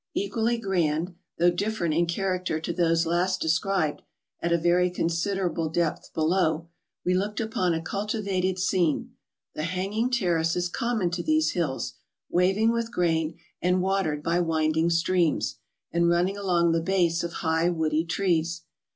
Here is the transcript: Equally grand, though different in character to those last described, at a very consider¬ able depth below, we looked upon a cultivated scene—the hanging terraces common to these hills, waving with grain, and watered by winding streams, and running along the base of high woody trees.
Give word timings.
Equally 0.15 0.57
grand, 0.57 1.13
though 1.37 1.51
different 1.51 1.93
in 1.93 2.07
character 2.07 2.59
to 2.59 2.73
those 2.73 3.05
last 3.05 3.39
described, 3.39 4.01
at 4.39 4.51
a 4.51 4.57
very 4.57 4.89
consider¬ 4.89 5.51
able 5.51 5.69
depth 5.69 6.11
below, 6.15 6.69
we 7.05 7.13
looked 7.13 7.39
upon 7.39 7.75
a 7.75 7.83
cultivated 7.83 8.57
scene—the 8.57 9.61
hanging 9.61 10.09
terraces 10.09 10.69
common 10.69 11.11
to 11.11 11.21
these 11.21 11.51
hills, 11.51 11.97
waving 12.31 12.71
with 12.71 12.91
grain, 12.91 13.37
and 13.61 13.83
watered 13.83 14.23
by 14.23 14.39
winding 14.39 14.89
streams, 14.89 15.57
and 15.91 16.09
running 16.09 16.35
along 16.35 16.71
the 16.71 16.81
base 16.81 17.23
of 17.23 17.33
high 17.45 17.69
woody 17.69 18.03
trees. 18.03 18.63